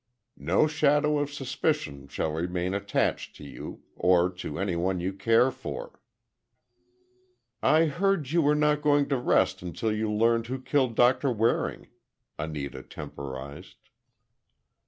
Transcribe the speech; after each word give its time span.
No 0.41 0.65
shadow 0.65 1.19
of 1.19 1.31
suspicion 1.31 2.07
shall 2.07 2.31
remain 2.31 2.73
attached 2.73 3.35
to 3.35 3.43
you—or, 3.43 4.31
to 4.31 4.57
any 4.57 4.75
one 4.75 4.99
you 4.99 5.13
care 5.13 5.51
for." 5.51 5.99
"I 7.61 7.85
heard 7.85 8.31
you 8.31 8.41
were 8.41 8.55
not 8.55 8.81
going 8.81 9.07
to 9.09 9.17
rest 9.17 9.61
until 9.61 9.91
you 9.93 10.11
learned 10.11 10.47
who 10.47 10.59
killed 10.59 10.95
Doctor 10.95 11.31
Waring," 11.31 11.89
Anita 12.39 12.81
temporized. 12.81 13.77